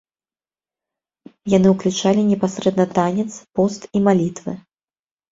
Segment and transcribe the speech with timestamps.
[1.53, 3.27] Яны ўключалі непасрэдна танец,
[3.59, 4.53] пост і малітвы.